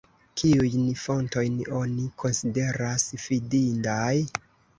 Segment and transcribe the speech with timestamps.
[0.41, 4.17] Kiujn fontojn oni konsideras fidindaj?